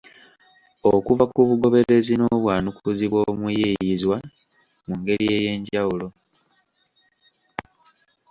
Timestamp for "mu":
4.85-4.93